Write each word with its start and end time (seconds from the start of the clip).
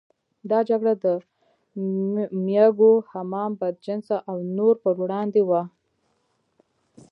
دا 0.49 0.59
جګړه 0.69 0.93
د 1.03 1.05
مېږو، 2.45 2.93
حمام 3.11 3.51
بدجنسه 3.59 4.17
او 4.29 4.35
نورو 4.57 4.79
پر 4.83 4.93
وړاندې 5.01 5.41
وه. 5.49 5.61